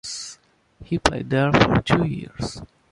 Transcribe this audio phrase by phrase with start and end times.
[0.83, 2.59] He played there for two years.